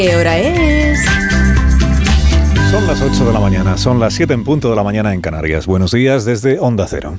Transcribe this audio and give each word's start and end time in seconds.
¿Qué 0.00 0.14
hora 0.14 0.38
es? 0.38 1.00
Son 2.70 2.86
las 2.86 3.02
8 3.02 3.24
de 3.24 3.32
la 3.32 3.40
mañana, 3.40 3.76
son 3.76 3.98
las 3.98 4.14
7 4.14 4.32
en 4.32 4.44
punto 4.44 4.70
de 4.70 4.76
la 4.76 4.84
mañana 4.84 5.12
en 5.12 5.20
Canarias. 5.20 5.66
Buenos 5.66 5.90
días 5.90 6.24
desde 6.24 6.60
Onda 6.60 6.86
Cero. 6.88 7.18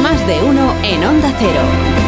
Más 0.00 0.26
de 0.28 0.40
uno 0.44 0.72
en 0.84 1.04
Onda 1.04 1.34
Cero. 1.36 2.03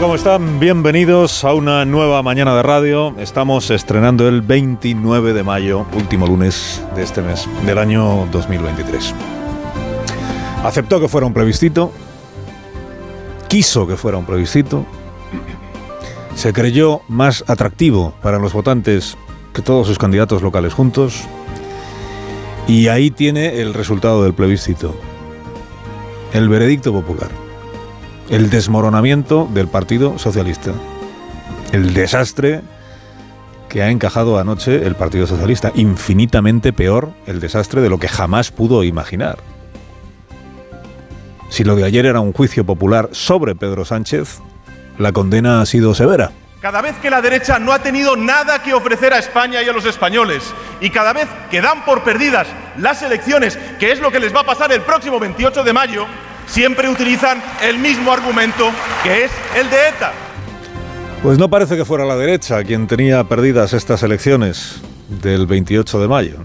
¿Cómo 0.00 0.14
están? 0.14 0.60
Bienvenidos 0.60 1.42
a 1.42 1.54
una 1.54 1.86
nueva 1.86 2.22
mañana 2.22 2.54
de 2.54 2.62
radio. 2.62 3.14
Estamos 3.18 3.70
estrenando 3.70 4.28
el 4.28 4.42
29 4.42 5.32
de 5.32 5.42
mayo, 5.42 5.86
último 5.94 6.26
lunes 6.26 6.84
de 6.94 7.02
este 7.02 7.22
mes, 7.22 7.48
del 7.64 7.78
año 7.78 8.26
2023. 8.30 9.14
Aceptó 10.62 11.00
que 11.00 11.08
fuera 11.08 11.26
un 11.26 11.32
plebiscito, 11.32 11.92
quiso 13.48 13.86
que 13.86 13.96
fuera 13.96 14.18
un 14.18 14.26
plebiscito, 14.26 14.84
se 16.34 16.52
creyó 16.52 17.00
más 17.08 17.42
atractivo 17.46 18.12
para 18.22 18.38
los 18.38 18.52
votantes 18.52 19.16
que 19.54 19.62
todos 19.62 19.86
sus 19.86 19.98
candidatos 19.98 20.42
locales 20.42 20.74
juntos, 20.74 21.24
y 22.68 22.88
ahí 22.88 23.10
tiene 23.10 23.62
el 23.62 23.72
resultado 23.72 24.22
del 24.24 24.34
plebiscito, 24.34 24.94
el 26.34 26.50
veredicto 26.50 26.92
popular 26.92 27.45
el 28.28 28.50
desmoronamiento 28.50 29.48
del 29.52 29.68
Partido 29.68 30.18
Socialista, 30.18 30.72
el 31.72 31.94
desastre 31.94 32.62
que 33.68 33.82
ha 33.82 33.90
encajado 33.90 34.38
anoche 34.38 34.86
el 34.86 34.94
Partido 34.94 35.26
Socialista, 35.26 35.72
infinitamente 35.74 36.72
peor 36.72 37.10
el 37.26 37.40
desastre 37.40 37.80
de 37.80 37.88
lo 37.88 37.98
que 37.98 38.08
jamás 38.08 38.50
pudo 38.50 38.84
imaginar. 38.84 39.38
Si 41.48 41.64
lo 41.64 41.76
de 41.76 41.84
ayer 41.84 42.06
era 42.06 42.20
un 42.20 42.32
juicio 42.32 42.64
popular 42.64 43.08
sobre 43.12 43.54
Pedro 43.54 43.84
Sánchez, 43.84 44.40
la 44.98 45.12
condena 45.12 45.60
ha 45.60 45.66
sido 45.66 45.94
severa. 45.94 46.32
Cada 46.60 46.80
vez 46.80 46.96
que 46.96 47.10
la 47.10 47.22
derecha 47.22 47.58
no 47.58 47.72
ha 47.72 47.78
tenido 47.78 48.16
nada 48.16 48.62
que 48.62 48.74
ofrecer 48.74 49.12
a 49.12 49.18
España 49.18 49.62
y 49.62 49.68
a 49.68 49.72
los 49.72 49.84
españoles, 49.84 50.42
y 50.80 50.90
cada 50.90 51.12
vez 51.12 51.28
que 51.50 51.60
dan 51.60 51.84
por 51.84 52.02
perdidas 52.02 52.48
las 52.78 53.02
elecciones, 53.02 53.58
que 53.78 53.92
es 53.92 54.00
lo 54.00 54.10
que 54.10 54.18
les 54.18 54.34
va 54.34 54.40
a 54.40 54.46
pasar 54.46 54.72
el 54.72 54.80
próximo 54.80 55.20
28 55.20 55.62
de 55.62 55.72
mayo, 55.72 56.06
siempre 56.46 56.88
utilizan 56.88 57.42
el 57.62 57.78
mismo 57.78 58.12
argumento 58.12 58.70
que 59.02 59.24
es 59.24 59.30
el 59.56 59.68
de 59.70 59.88
ETA. 59.88 60.12
Pues 61.22 61.38
no 61.38 61.48
parece 61.48 61.76
que 61.76 61.84
fuera 61.84 62.04
la 62.04 62.16
derecha 62.16 62.62
quien 62.64 62.86
tenía 62.86 63.24
perdidas 63.24 63.72
estas 63.72 64.02
elecciones 64.02 64.80
del 65.22 65.46
28 65.46 66.00
de 66.00 66.08
mayo. 66.08 66.36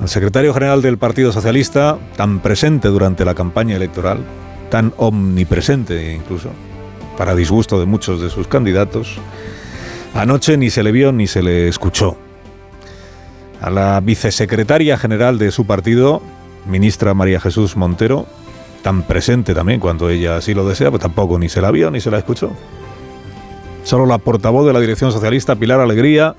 Al 0.00 0.08
secretario 0.08 0.54
general 0.54 0.80
del 0.80 0.96
Partido 0.96 1.30
Socialista, 1.30 1.98
tan 2.16 2.40
presente 2.40 2.88
durante 2.88 3.24
la 3.24 3.34
campaña 3.34 3.76
electoral, 3.76 4.24
tan 4.70 4.94
omnipresente 4.96 6.14
incluso, 6.14 6.50
para 7.18 7.34
disgusto 7.34 7.78
de 7.78 7.86
muchos 7.86 8.22
de 8.22 8.30
sus 8.30 8.46
candidatos, 8.46 9.18
anoche 10.14 10.56
ni 10.56 10.70
se 10.70 10.82
le 10.82 10.92
vio 10.92 11.12
ni 11.12 11.26
se 11.26 11.42
le 11.42 11.68
escuchó. 11.68 12.16
A 13.60 13.68
la 13.68 14.00
vicesecretaria 14.00 14.96
general 14.96 15.38
de 15.38 15.50
su 15.50 15.66
partido, 15.66 16.22
ministra 16.66 17.12
María 17.12 17.40
Jesús 17.40 17.76
Montero, 17.76 18.26
tan 18.82 19.02
presente 19.02 19.54
también 19.54 19.80
cuando 19.80 20.08
ella 20.08 20.36
así 20.36 20.54
lo 20.54 20.66
desea, 20.66 20.90
pues 20.90 21.02
tampoco 21.02 21.38
ni 21.38 21.48
se 21.48 21.60
la 21.60 21.70
vio 21.70 21.90
ni 21.90 22.00
se 22.00 22.10
la 22.10 22.18
escuchó. 22.18 22.50
Solo 23.84 24.06
la 24.06 24.18
portavoz 24.18 24.66
de 24.66 24.72
la 24.72 24.80
dirección 24.80 25.12
socialista, 25.12 25.56
Pilar 25.56 25.80
Alegría, 25.80 26.34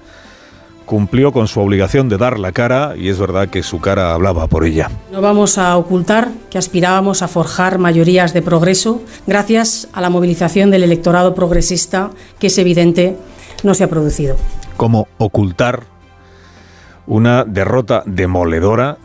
cumplió 0.85 1.31
con 1.31 1.47
su 1.47 1.59
obligación 1.59 2.09
de 2.09 2.17
dar 2.17 2.37
la 2.37 2.51
cara 2.51 2.95
y 2.97 3.09
es 3.09 3.17
verdad 3.17 3.47
que 3.47 3.63
su 3.63 3.79
cara 3.79 4.13
hablaba 4.13 4.47
por 4.47 4.65
ella. 4.65 4.89
No 5.11 5.21
vamos 5.21 5.57
a 5.57 5.77
ocultar 5.77 6.29
que 6.49 6.57
aspirábamos 6.57 7.21
a 7.21 7.27
forjar 7.27 7.77
mayorías 7.77 8.33
de 8.33 8.41
progreso 8.41 9.01
gracias 9.25 9.87
a 9.93 10.01
la 10.01 10.09
movilización 10.09 10.69
del 10.69 10.83
electorado 10.83 11.33
progresista 11.33 12.11
que 12.39 12.47
es 12.47 12.57
evidente 12.57 13.17
no 13.63 13.73
se 13.73 13.85
ha 13.85 13.89
producido. 13.89 14.35
Como 14.75 15.07
ocultar 15.17 15.83
una 17.07 17.45
derrota 17.45 18.03
demoledora 18.05 18.97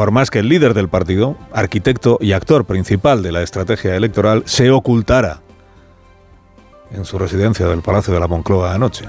por 0.00 0.12
más 0.12 0.30
que 0.30 0.38
el 0.38 0.48
líder 0.48 0.72
del 0.72 0.88
partido, 0.88 1.36
arquitecto 1.52 2.16
y 2.22 2.32
actor 2.32 2.64
principal 2.64 3.22
de 3.22 3.32
la 3.32 3.42
estrategia 3.42 3.96
electoral, 3.96 4.44
se 4.46 4.70
ocultara 4.70 5.42
en 6.90 7.04
su 7.04 7.18
residencia 7.18 7.66
del 7.66 7.82
Palacio 7.82 8.14
de 8.14 8.18
la 8.18 8.26
Moncloa 8.26 8.72
anoche. 8.72 9.04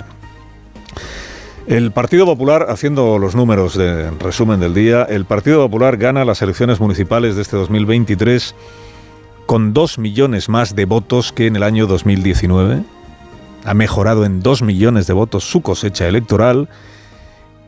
El 1.66 1.94
Partido 1.94 2.26
Popular, 2.26 2.66
haciendo 2.68 3.20
los 3.20 3.36
números 3.36 3.78
de 3.78 4.12
resumen 4.20 4.60
del 4.60 4.74
día, 4.74 5.04
el 5.04 5.24
Partido 5.24 5.60
Popular 5.62 5.96
gana 5.96 6.26
las 6.26 6.42
elecciones 6.42 6.82
municipales 6.82 7.38
de 7.38 7.44
este 7.44 7.56
2023 7.56 8.54
con 9.46 9.72
dos 9.72 9.98
millones 9.98 10.50
más 10.50 10.76
de 10.76 10.84
votos 10.84 11.32
que 11.32 11.48
en 11.48 11.56
el 11.56 11.64
año 11.64 11.88
2019. 11.88 12.84
Ha 13.64 13.74
mejorado 13.74 14.26
en 14.26 14.42
dos 14.42 14.62
millones 14.62 15.08
de 15.08 15.14
votos 15.14 15.46
su 15.46 15.62
cosecha 15.62 16.10
electoral 16.10 16.68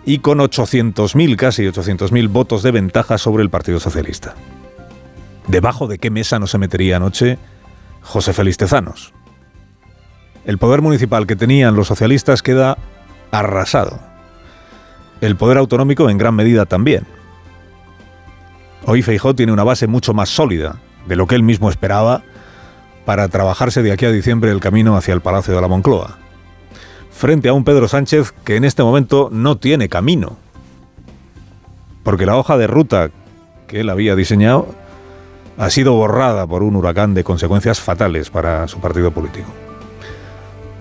y 0.06 0.19
con 0.19 0.40
800.000, 0.40 1.36
casi 1.36 1.64
800.000 1.64 2.30
votos 2.30 2.64
de 2.64 2.72
ventaja 2.72 3.18
sobre 3.18 3.44
el 3.44 3.50
Partido 3.50 3.80
Socialista. 3.80 4.36
¿Debajo 5.47 5.88
de 5.88 5.97
qué 5.97 6.09
mesa 6.09 6.40
no 6.40 6.47
se 6.47 6.58
metería 6.58 6.97
anoche 6.97 7.38
José 8.02 8.34
Félix 8.34 8.58
Tezanos? 8.58 9.13
El 10.46 10.58
poder 10.58 10.81
municipal 10.81 11.25
que 11.25 11.36
tenían 11.36 11.75
los 11.75 11.88
socialistas 11.88 12.42
queda 12.42 12.78
arrasado. 13.31 14.00
El 15.22 15.38
poder 15.38 15.58
autonómico 15.58 16.09
en 16.09 16.18
gran 16.18 16.36
medida 16.36 16.66
también. 16.66 17.06
Hoy 18.86 19.02
Feijó 19.02 19.34
tiene 19.34 19.53
una 19.53 19.63
base 19.63 19.88
mucho 19.88 20.13
más 20.13 20.28
sólida 20.28 20.80
de 21.08 21.16
lo 21.16 21.28
que 21.28 21.36
él 21.36 21.44
mismo 21.44 21.69
esperaba 21.69 22.24
para 23.06 23.30
trabajarse 23.30 23.81
de 23.84 23.94
aquí 23.94 24.06
a 24.06 24.12
diciembre 24.12 24.52
el 24.52 24.59
camino 24.59 24.97
hacia 24.97 25.13
el 25.13 25.22
Palacio 25.22 25.56
de 25.56 25.62
la 25.62 25.68
Moncloa 25.69 26.22
frente 27.13 27.47
a 27.47 27.53
un 27.53 27.63
Pedro 27.63 27.88
Sánchez 27.88 28.34
que 28.44 28.56
en 28.56 28.66
este 28.66 28.84
momento 28.84 29.29
no 29.31 29.57
tiene 29.57 29.88
camino. 29.88 30.35
Porque 32.03 32.25
la 32.25 32.35
hoja 32.35 32.57
de 32.57 32.68
ruta 32.68 33.12
que 33.68 33.79
él 33.81 33.90
había 33.90 34.16
diseñado 34.16 34.68
ha 35.57 35.69
sido 35.69 35.94
borrada 35.94 36.46
por 36.47 36.63
un 36.63 36.75
huracán 36.75 37.13
de 37.13 37.24
consecuencias 37.24 37.79
fatales 37.79 38.29
para 38.29 38.68
su 38.68 38.79
partido 38.79 39.12
político. 39.12 39.47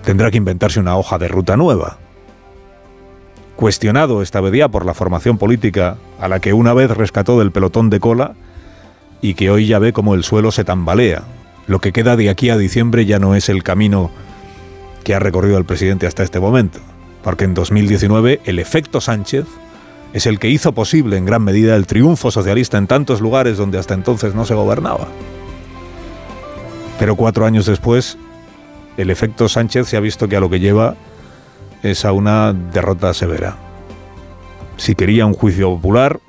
Tendrá 0.03 0.31
que 0.31 0.37
inventarse 0.37 0.79
una 0.79 0.97
hoja 0.97 1.17
de 1.17 1.27
ruta 1.27 1.55
nueva. 1.55 1.97
Cuestionado 3.55 4.21
esta 4.21 4.41
vez 4.41 4.67
por 4.69 4.85
la 4.85 4.95
formación 4.95 5.37
política 5.37 5.97
a 6.19 6.27
la 6.27 6.39
que 6.39 6.53
una 6.53 6.73
vez 6.73 6.89
rescató 6.91 7.39
del 7.39 7.51
pelotón 7.51 7.89
de 7.89 7.99
cola 7.99 8.33
y 9.21 9.35
que 9.35 9.51
hoy 9.51 9.67
ya 9.67 9.79
ve 9.79 9.93
como 9.93 10.15
el 10.15 10.23
suelo 10.23 10.51
se 10.51 10.65
tambalea. 10.65 11.23
Lo 11.67 11.79
que 11.79 11.93
queda 11.93 12.17
de 12.17 12.29
aquí 12.29 12.49
a 12.49 12.57
diciembre 12.57 13.05
ya 13.05 13.19
no 13.19 13.35
es 13.35 13.47
el 13.47 13.63
camino 13.63 14.11
que 15.03 15.15
ha 15.15 15.19
recorrido 15.19 15.57
el 15.57 15.65
presidente 15.65 16.07
hasta 16.07 16.23
este 16.23 16.39
momento. 16.39 16.79
Porque 17.23 17.45
en 17.45 17.53
2019 17.53 18.41
el 18.45 18.59
efecto 18.59 19.01
Sánchez 19.01 19.45
es 20.13 20.25
el 20.25 20.39
que 20.39 20.49
hizo 20.49 20.73
posible 20.73 21.17
en 21.17 21.25
gran 21.25 21.43
medida 21.43 21.75
el 21.75 21.87
triunfo 21.87 22.31
socialista 22.31 22.77
en 22.77 22.87
tantos 22.87 23.21
lugares 23.21 23.57
donde 23.57 23.79
hasta 23.79 23.93
entonces 23.93 24.35
no 24.35 24.45
se 24.45 24.53
gobernaba. 24.53 25.07
Pero 26.99 27.15
cuatro 27.15 27.45
años 27.45 27.65
después, 27.65 28.17
el 28.97 29.09
efecto 29.09 29.49
Sánchez 29.49 29.87
se 29.87 29.97
ha 29.97 29.99
visto 29.99 30.27
que 30.27 30.37
a 30.37 30.39
lo 30.39 30.49
que 30.49 30.59
lleva 30.59 30.95
es 31.81 32.05
a 32.05 32.11
una 32.11 32.53
derrota 32.53 33.13
severa. 33.13 33.57
Si 34.77 34.95
quería 34.95 35.25
un 35.25 35.33
juicio 35.33 35.69
popular, 35.69 36.19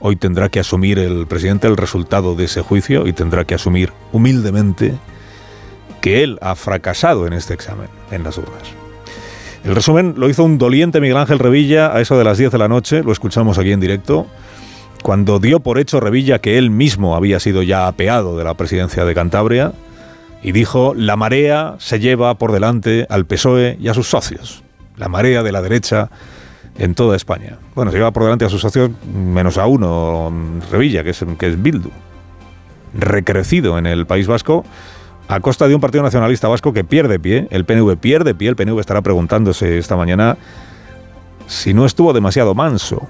hoy 0.00 0.16
tendrá 0.16 0.48
que 0.48 0.60
asumir 0.60 0.98
el 0.98 1.26
presidente 1.26 1.68
el 1.68 1.76
resultado 1.76 2.34
de 2.34 2.44
ese 2.44 2.62
juicio 2.62 3.06
y 3.06 3.12
tendrá 3.12 3.44
que 3.44 3.54
asumir 3.54 3.92
humildemente 4.12 4.94
que 6.00 6.22
él 6.22 6.38
ha 6.40 6.54
fracasado 6.54 7.26
en 7.26 7.32
este 7.32 7.54
examen, 7.54 7.88
en 8.10 8.24
las 8.24 8.38
urnas. 8.38 8.62
El 9.64 9.74
resumen 9.76 10.14
lo 10.16 10.28
hizo 10.28 10.42
un 10.42 10.58
doliente 10.58 11.00
Miguel 11.00 11.16
Ángel 11.16 11.38
Revilla 11.38 11.94
a 11.94 12.00
eso 12.00 12.18
de 12.18 12.24
las 12.24 12.38
10 12.38 12.50
de 12.50 12.58
la 12.58 12.68
noche, 12.68 13.02
lo 13.04 13.12
escuchamos 13.12 13.58
aquí 13.58 13.70
en 13.70 13.78
directo, 13.78 14.26
cuando 15.02 15.38
dio 15.38 15.60
por 15.60 15.78
hecho 15.78 16.00
Revilla 16.00 16.40
que 16.40 16.58
él 16.58 16.70
mismo 16.70 17.14
había 17.14 17.38
sido 17.38 17.62
ya 17.62 17.86
apeado 17.86 18.36
de 18.36 18.44
la 18.44 18.54
presidencia 18.54 19.04
de 19.04 19.14
Cantabria 19.14 19.72
y 20.42 20.52
dijo, 20.52 20.94
la 20.96 21.16
marea 21.16 21.76
se 21.78 22.00
lleva 22.00 22.34
por 22.38 22.50
delante 22.50 23.06
al 23.08 23.24
PSOE 23.24 23.76
y 23.80 23.88
a 23.88 23.94
sus 23.94 24.08
socios, 24.08 24.64
la 24.96 25.08
marea 25.08 25.44
de 25.44 25.52
la 25.52 25.62
derecha 25.62 26.10
en 26.78 26.94
toda 26.94 27.16
España. 27.16 27.58
Bueno, 27.74 27.92
se 27.92 27.98
lleva 27.98 28.10
por 28.10 28.24
delante 28.24 28.44
a 28.44 28.48
sus 28.48 28.60
socios 28.60 28.90
menos 29.14 29.58
a 29.58 29.66
uno, 29.66 30.32
Revilla, 30.70 31.04
que 31.04 31.10
es, 31.10 31.24
que 31.38 31.46
es 31.46 31.62
Bildu, 31.62 31.90
recrecido 32.94 33.78
en 33.78 33.86
el 33.86 34.06
País 34.06 34.26
Vasco 34.26 34.64
a 35.34 35.40
costa 35.40 35.66
de 35.66 35.74
un 35.74 35.80
Partido 35.80 36.02
Nacionalista 36.02 36.46
Vasco 36.48 36.74
que 36.74 36.84
pierde 36.84 37.18
pie, 37.18 37.48
el 37.50 37.64
PNV 37.64 37.96
pierde 37.96 38.34
pie, 38.34 38.50
el 38.50 38.56
PNV 38.56 38.78
estará 38.78 39.00
preguntándose 39.00 39.78
esta 39.78 39.96
mañana 39.96 40.36
si 41.46 41.72
no 41.72 41.86
estuvo 41.86 42.12
demasiado 42.12 42.54
manso 42.54 43.08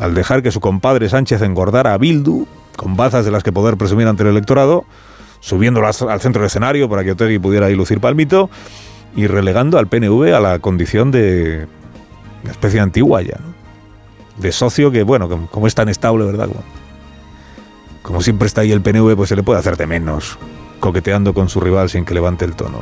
al 0.00 0.14
dejar 0.14 0.42
que 0.42 0.50
su 0.50 0.58
compadre 0.58 1.08
Sánchez 1.08 1.42
engordara 1.42 1.94
a 1.94 1.98
Bildu 1.98 2.46
con 2.76 2.96
bazas 2.96 3.24
de 3.24 3.30
las 3.30 3.44
que 3.44 3.52
poder 3.52 3.76
presumir 3.76 4.08
ante 4.08 4.24
el 4.24 4.30
electorado, 4.30 4.84
subiéndolas 5.38 6.02
al 6.02 6.20
centro 6.20 6.40
del 6.42 6.48
escenario 6.48 6.88
para 6.88 7.04
que 7.04 7.12
Otegui 7.12 7.38
pudiera 7.38 7.70
ir 7.70 7.76
lucir 7.76 8.00
palmito, 8.00 8.50
y 9.14 9.28
relegando 9.28 9.78
al 9.78 9.86
PNV 9.86 10.34
a 10.34 10.40
la 10.40 10.58
condición 10.58 11.12
de 11.12 11.68
una 12.42 12.50
especie 12.50 12.80
antigua 12.80 13.22
ya. 13.22 13.38
De 14.38 14.50
socio 14.50 14.90
que, 14.90 15.02
bueno, 15.02 15.28
como, 15.50 15.66
es 15.66 15.74
tan 15.74 15.88
estable, 15.88 16.24
¿verdad? 16.24 16.48
Como, 18.00 18.22
siempre 18.22 18.46
está 18.46 18.62
ahí 18.62 18.72
el 18.72 18.80
PNV, 18.80 19.14
pues 19.14 19.28
se 19.28 19.36
le 19.36 19.42
puede 19.42 19.60
hacer 19.60 19.76
de 19.76 19.86
menos, 19.86 20.38
coqueteando 20.82 21.32
con 21.32 21.48
su 21.48 21.60
rival 21.60 21.88
sin 21.88 22.04
que 22.04 22.12
levante 22.12 22.44
el 22.44 22.56
tono. 22.56 22.80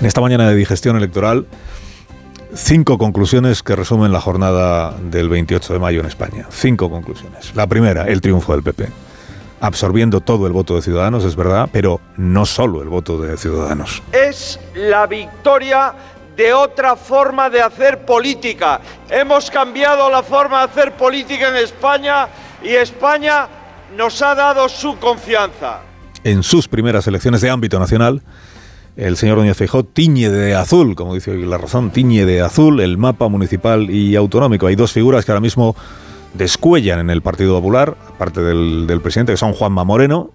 En 0.00 0.06
esta 0.06 0.22
mañana 0.22 0.48
de 0.48 0.54
digestión 0.54 0.96
electoral, 0.96 1.46
cinco 2.54 2.96
conclusiones 2.96 3.62
que 3.62 3.76
resumen 3.76 4.10
la 4.10 4.22
jornada 4.22 4.92
del 4.92 5.28
28 5.28 5.74
de 5.74 5.78
mayo 5.78 6.00
en 6.00 6.06
España. 6.06 6.46
Cinco 6.50 6.90
conclusiones. 6.90 7.54
La 7.54 7.66
primera, 7.66 8.04
el 8.04 8.22
triunfo 8.22 8.52
del 8.52 8.62
PP. 8.62 8.88
Absorbiendo 9.60 10.22
todo 10.22 10.46
el 10.46 10.54
voto 10.54 10.76
de 10.76 10.82
Ciudadanos, 10.82 11.24
es 11.24 11.36
verdad, 11.36 11.68
pero 11.70 12.00
no 12.16 12.46
solo 12.46 12.80
el 12.80 12.88
voto 12.88 13.20
de 13.20 13.36
Ciudadanos. 13.36 14.02
Es 14.12 14.58
la 14.74 15.06
victoria 15.06 15.94
de 16.36 16.54
otra 16.54 16.96
forma 16.96 17.50
de 17.50 17.60
hacer 17.60 18.06
política. 18.06 18.80
Hemos 19.10 19.50
cambiado 19.50 20.08
la 20.10 20.22
forma 20.22 20.60
de 20.60 20.64
hacer 20.64 20.92
política 20.92 21.48
en 21.48 21.56
España 21.56 22.28
y 22.62 22.70
España 22.70 23.48
nos 23.96 24.22
ha 24.22 24.34
dado 24.34 24.68
su 24.68 24.98
confianza. 24.98 25.80
En 26.24 26.42
sus 26.42 26.68
primeras 26.68 27.06
elecciones 27.06 27.40
de 27.40 27.50
ámbito 27.50 27.78
nacional, 27.78 28.22
el 28.96 29.16
señor 29.16 29.36
Doña 29.36 29.54
Feijó 29.54 29.84
tiñe 29.84 30.30
de 30.30 30.54
azul, 30.54 30.94
como 30.96 31.14
dice 31.14 31.36
la 31.36 31.58
razón, 31.58 31.90
tiñe 31.90 32.24
de 32.24 32.40
azul 32.40 32.80
el 32.80 32.96
mapa 32.96 33.28
municipal 33.28 33.90
y 33.90 34.16
autonómico. 34.16 34.66
Hay 34.66 34.74
dos 34.74 34.92
figuras 34.92 35.24
que 35.24 35.32
ahora 35.32 35.40
mismo 35.40 35.76
descuellan 36.34 37.00
en 37.00 37.10
el 37.10 37.22
Partido 37.22 37.54
Popular, 37.54 37.96
aparte 38.08 38.40
del, 38.40 38.86
del 38.86 39.00
presidente, 39.00 39.32
que 39.32 39.36
son 39.36 39.52
Juanma 39.52 39.84
Moreno, 39.84 40.30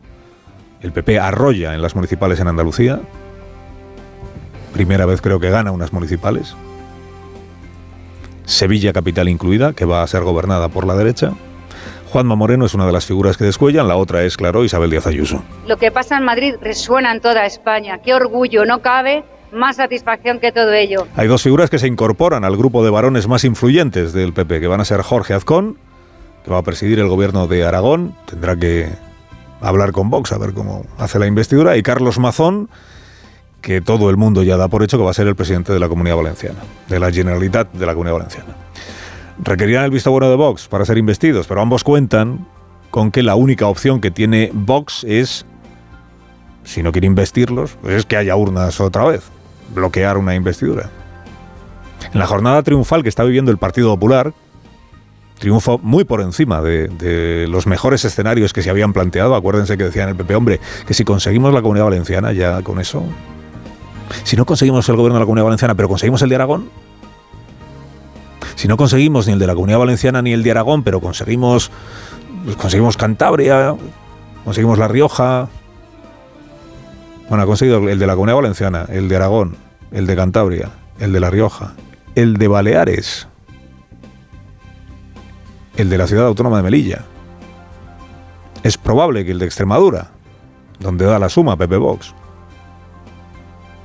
el 0.81 0.91
PP 0.91 1.19
arrolla 1.19 1.73
en 1.73 1.81
las 1.81 1.95
municipales 1.95 2.39
en 2.39 2.47
Andalucía, 2.47 3.01
primera 4.73 5.05
vez 5.05 5.21
creo 5.21 5.39
que 5.39 5.49
gana 5.49 5.71
unas 5.71 5.93
municipales. 5.93 6.55
Sevilla 8.45 8.93
capital 8.93 9.29
incluida, 9.29 9.73
que 9.73 9.85
va 9.85 10.03
a 10.03 10.07
ser 10.07 10.23
gobernada 10.23 10.69
por 10.69 10.85
la 10.85 10.95
derecha. 10.95 11.33
Juanma 12.11 12.35
Moreno 12.35 12.65
es 12.65 12.73
una 12.73 12.85
de 12.85 12.91
las 12.91 13.05
figuras 13.05 13.37
que 13.37 13.45
descuellan, 13.45 13.87
la 13.87 13.95
otra 13.95 14.23
es, 14.23 14.35
claro, 14.35 14.65
Isabel 14.65 14.89
Díaz 14.89 15.07
Ayuso. 15.07 15.41
Lo 15.65 15.77
que 15.77 15.91
pasa 15.91 16.17
en 16.17 16.25
Madrid 16.25 16.55
resuena 16.61 17.13
en 17.13 17.21
toda 17.21 17.45
España. 17.45 17.99
Qué 17.99 18.13
orgullo, 18.13 18.65
no 18.65 18.81
cabe 18.81 19.23
más 19.53 19.77
satisfacción 19.77 20.39
que 20.39 20.51
todo 20.51 20.73
ello. 20.73 21.07
Hay 21.15 21.29
dos 21.29 21.41
figuras 21.41 21.69
que 21.69 21.79
se 21.79 21.87
incorporan 21.87 22.43
al 22.43 22.57
grupo 22.57 22.83
de 22.83 22.89
varones 22.89 23.29
más 23.29 23.45
influyentes 23.45 24.11
del 24.11 24.33
PP, 24.33 24.59
que 24.59 24.67
van 24.67 24.81
a 24.81 24.85
ser 24.85 25.01
Jorge 25.01 25.33
Azcón, 25.33 25.77
que 26.43 26.51
va 26.51 26.57
a 26.57 26.63
presidir 26.63 26.99
el 26.99 27.07
gobierno 27.07 27.47
de 27.47 27.65
Aragón, 27.65 28.13
tendrá 28.25 28.57
que 28.57 28.89
hablar 29.61 29.93
con 29.93 30.09
Vox 30.09 30.33
a 30.33 30.37
ver 30.37 30.53
cómo 30.53 30.85
hace 30.97 31.17
la 31.17 31.27
investidura, 31.27 31.77
y 31.77 31.83
Carlos 31.83 32.19
Mazón, 32.19 32.69
que 33.61 33.79
todo 33.79 34.09
el 34.09 34.17
mundo 34.17 34.43
ya 34.43 34.57
da 34.57 34.67
por 34.67 34.83
hecho 34.83 34.97
que 34.97 35.03
va 35.05 35.11
a 35.11 35.13
ser 35.13 35.27
el 35.27 35.35
presidente 35.35 35.71
de 35.71 35.79
la 35.79 35.87
Comunidad 35.87 36.17
Valenciana, 36.17 36.59
de 36.89 36.99
la 36.99 37.09
Generalitat 37.09 37.71
de 37.71 37.85
la 37.85 37.93
Comunidad 37.93 38.15
Valenciana. 38.15 38.55
Requerían 39.43 39.83
el 39.83 39.91
visto 39.91 40.11
bueno 40.11 40.29
de 40.29 40.35
Vox 40.35 40.67
para 40.67 40.85
ser 40.85 40.97
investidos, 40.97 41.47
pero 41.47 41.61
ambos 41.61 41.83
cuentan 41.83 42.47
con 42.89 43.11
que 43.11 43.23
la 43.23 43.35
única 43.35 43.67
opción 43.67 44.01
que 44.01 44.11
tiene 44.11 44.51
Vox 44.53 45.03
es, 45.03 45.45
si 46.63 46.83
no 46.83 46.91
quiere 46.91 47.07
investirlos, 47.07 47.77
pues 47.81 47.95
es 47.95 48.05
que 48.05 48.17
haya 48.17 48.35
urnas 48.35 48.79
otra 48.79 49.05
vez, 49.05 49.23
bloquear 49.73 50.17
una 50.17 50.35
investidura. 50.35 50.89
En 52.13 52.19
la 52.19 52.27
jornada 52.27 52.61
triunfal 52.63 53.03
que 53.03 53.09
está 53.09 53.23
viviendo 53.23 53.51
el 53.51 53.57
Partido 53.57 53.89
Popular, 53.89 54.33
triunfo 55.39 55.79
muy 55.79 56.03
por 56.03 56.21
encima 56.21 56.61
de, 56.61 56.87
de, 56.87 57.47
los 57.47 57.65
mejores 57.65 58.05
escenarios 58.05 58.53
que 58.53 58.61
se 58.61 58.69
habían 58.69 58.93
planteado. 58.93 59.33
Acuérdense 59.33 59.77
que 59.77 59.85
decían 59.85 60.09
el 60.09 60.15
PP, 60.15 60.35
hombre, 60.35 60.59
que 60.85 60.93
si 60.93 61.03
conseguimos 61.03 61.53
la 61.53 61.61
comunidad 61.61 61.85
valenciana, 61.85 62.31
ya 62.31 62.61
con 62.61 62.79
eso 62.79 63.03
si 64.23 64.35
no 64.35 64.45
conseguimos 64.45 64.87
el 64.89 64.95
gobierno 64.95 65.15
de 65.15 65.21
la 65.21 65.25
Comunidad 65.25 65.45
Valenciana, 65.45 65.75
pero 65.75 65.87
conseguimos 65.87 66.21
el 66.21 66.29
de 66.29 66.35
Aragón, 66.35 66.69
si 68.55 68.67
no 68.67 68.77
conseguimos 68.77 69.27
ni 69.27 69.33
el 69.33 69.39
de 69.39 69.47
la 69.47 69.53
Comunidad 69.53 69.79
Valenciana 69.79 70.21
ni 70.21 70.33
el 70.33 70.43
de 70.43 70.51
Aragón, 70.51 70.83
pero 70.83 70.99
conseguimos, 71.01 71.71
conseguimos 72.57 72.97
Cantabria, 72.97 73.75
conseguimos 74.43 74.77
La 74.77 74.87
Rioja, 74.87 75.49
bueno, 77.29 77.43
ha 77.43 77.47
conseguido 77.47 77.87
el 77.87 77.97
de 77.97 78.07
la 78.07 78.15
Comunidad 78.15 78.35
Valenciana, 78.35 78.85
el 78.89 79.07
de 79.07 79.15
Aragón, 79.15 79.55
el 79.91 80.05
de 80.05 80.15
Cantabria, 80.15 80.69
el 80.99 81.13
de 81.13 81.19
La 81.21 81.29
Rioja, 81.29 81.73
el 82.15 82.35
de 82.35 82.47
Baleares, 82.47 83.27
el 85.77 85.89
de 85.89 85.97
la 85.97 86.07
ciudad 86.07 86.27
autónoma 86.27 86.57
de 86.57 86.63
Melilla. 86.63 87.05
Es 88.63 88.77
probable 88.77 89.23
que 89.25 89.31
el 89.31 89.39
de 89.39 89.45
Extremadura, 89.45 90.11
donde 90.79 91.05
da 91.05 91.19
la 91.19 91.29
suma 91.29 91.55
Pepe 91.55 91.77
Vox, 91.77 92.13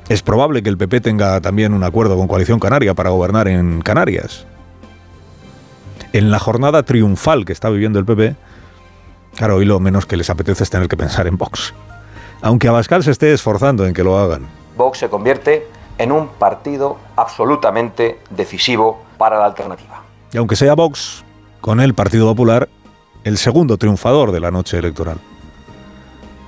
es 0.08 0.22
probable 0.22 0.62
que 0.62 0.68
el 0.68 0.76
PP 0.76 1.00
tenga 1.00 1.40
también 1.40 1.72
un 1.72 1.82
acuerdo 1.82 2.16
con 2.16 2.28
Coalición 2.28 2.60
Canaria 2.60 2.94
para 2.94 3.10
gobernar 3.10 3.48
en 3.48 3.80
Canarias. 3.80 4.46
En 6.16 6.30
la 6.30 6.38
jornada 6.38 6.82
triunfal 6.82 7.44
que 7.44 7.52
está 7.52 7.68
viviendo 7.68 7.98
el 7.98 8.06
PP, 8.06 8.36
claro, 9.34 9.56
hoy 9.56 9.66
lo 9.66 9.80
menos 9.80 10.06
que 10.06 10.16
les 10.16 10.30
apetece 10.30 10.64
es 10.64 10.70
tener 10.70 10.88
que 10.88 10.96
pensar 10.96 11.26
en 11.26 11.36
Vox. 11.36 11.74
Aunque 12.40 12.68
Abascal 12.68 13.04
se 13.04 13.10
esté 13.10 13.34
esforzando 13.34 13.84
en 13.84 13.92
que 13.92 14.02
lo 14.02 14.18
hagan. 14.18 14.46
Vox 14.78 14.96
se 14.96 15.10
convierte 15.10 15.66
en 15.98 16.12
un 16.12 16.28
partido 16.28 16.96
absolutamente 17.16 18.18
decisivo 18.30 19.04
para 19.18 19.38
la 19.38 19.44
alternativa. 19.44 20.04
Y 20.32 20.38
aunque 20.38 20.56
sea 20.56 20.72
Vox, 20.72 21.22
con 21.60 21.82
el 21.82 21.92
Partido 21.92 22.26
Popular, 22.28 22.70
el 23.24 23.36
segundo 23.36 23.76
triunfador 23.76 24.32
de 24.32 24.40
la 24.40 24.50
noche 24.50 24.78
electoral. 24.78 25.18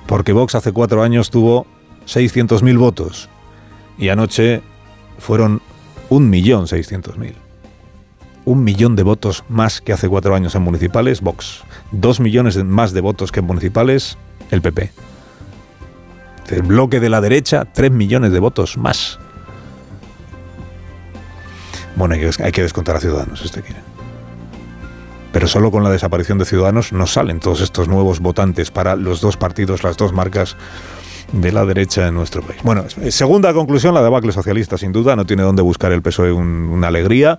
Porque 0.07 0.33
Vox 0.33 0.55
hace 0.55 0.71
cuatro 0.71 1.03
años 1.03 1.29
tuvo 1.29 1.67
600.000 2.07 2.75
votos 2.79 3.29
y 3.99 4.09
anoche 4.09 4.63
fueron 5.19 5.61
1.600.000. 6.09 7.48
Un 8.49 8.63
millón 8.63 8.95
de 8.95 9.03
votos 9.03 9.43
más 9.47 9.79
que 9.79 9.93
hace 9.93 10.09
cuatro 10.09 10.33
años 10.33 10.55
en 10.55 10.63
municipales, 10.63 11.21
Vox. 11.21 11.61
Dos 11.91 12.19
millones 12.19 12.57
más 12.63 12.93
de 12.93 13.01
votos 13.01 13.31
que 13.31 13.41
en 13.41 13.45
municipales, 13.45 14.17
el 14.49 14.63
PP. 14.63 14.91
El 16.49 16.63
bloque 16.63 16.99
de 16.99 17.09
la 17.09 17.21
derecha, 17.21 17.65
tres 17.65 17.91
millones 17.91 18.31
de 18.31 18.39
votos 18.39 18.75
más. 18.75 19.19
Bueno, 21.95 22.15
hay 22.15 22.51
que 22.51 22.63
descontar 22.63 22.95
a 22.95 22.99
Ciudadanos, 22.99 23.39
usted 23.45 23.63
quiere. 23.63 23.81
Pero 25.31 25.47
solo 25.47 25.69
con 25.69 25.83
la 25.83 25.91
desaparición 25.91 26.39
de 26.39 26.45
Ciudadanos 26.45 26.91
no 26.91 27.05
salen 27.05 27.39
todos 27.39 27.61
estos 27.61 27.87
nuevos 27.87 28.19
votantes 28.19 28.71
para 28.71 28.95
los 28.95 29.21
dos 29.21 29.37
partidos, 29.37 29.83
las 29.83 29.95
dos 29.95 30.11
marcas 30.11 30.57
de 31.33 31.51
la 31.51 31.65
derecha 31.65 32.07
en 32.07 32.15
nuestro 32.15 32.41
país. 32.41 32.59
Bueno, 32.63 32.85
segunda 33.11 33.53
conclusión, 33.53 33.93
la 33.93 34.01
debacle 34.01 34.31
socialista, 34.31 34.75
sin 34.75 34.91
duda, 34.91 35.15
no 35.15 35.27
tiene 35.27 35.43
dónde 35.43 35.61
buscar 35.61 35.91
el 35.91 36.01
PSOE 36.01 36.31
una 36.31 36.87
alegría 36.87 37.37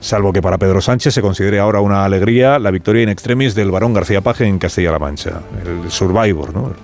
salvo 0.00 0.32
que 0.32 0.42
para 0.42 0.58
Pedro 0.58 0.80
Sánchez 0.80 1.14
se 1.14 1.22
considere 1.22 1.58
ahora 1.58 1.80
una 1.80 2.04
alegría 2.04 2.58
la 2.58 2.70
victoria 2.70 3.02
in 3.02 3.08
extremis 3.08 3.54
del 3.54 3.70
barón 3.70 3.94
García 3.94 4.20
Paje 4.20 4.46
en 4.46 4.58
Castilla-La 4.58 4.98
Mancha, 4.98 5.42
el 5.64 5.90
survivor, 5.90 6.54
¿no? 6.54 6.74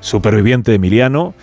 superviviente 0.00 0.74
emiliano, 0.74 1.34